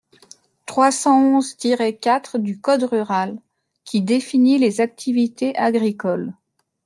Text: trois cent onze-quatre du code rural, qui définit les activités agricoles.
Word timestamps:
trois 0.65 0.89
cent 0.91 1.21
onze-quatre 1.21 2.39
du 2.39 2.59
code 2.59 2.81
rural, 2.81 3.37
qui 3.85 4.01
définit 4.01 4.57
les 4.57 4.81
activités 4.81 5.55
agricoles. 5.55 6.33